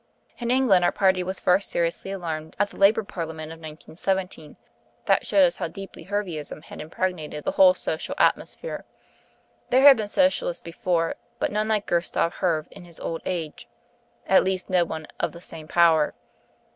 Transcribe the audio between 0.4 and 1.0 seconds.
England our